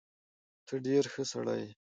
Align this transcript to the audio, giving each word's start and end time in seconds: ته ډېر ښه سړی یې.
ته 0.67 0.75
ډېر 0.85 1.03
ښه 1.13 1.23
سړی 1.31 1.59
یې. 1.63 1.69